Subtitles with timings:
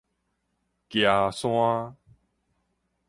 [0.89, 1.95] 岐山